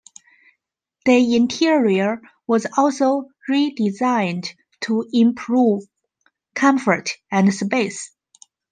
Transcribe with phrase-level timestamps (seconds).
[1.05, 4.47] The interior was also redesigned
[4.79, 5.83] to improve
[6.55, 8.09] comfort and space.